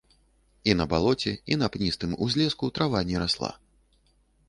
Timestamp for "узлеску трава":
2.27-3.07